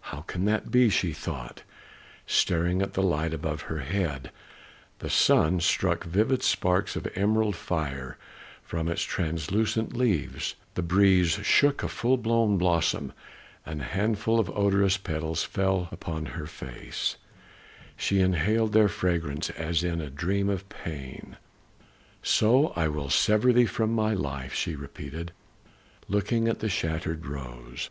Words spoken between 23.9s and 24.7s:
my life,"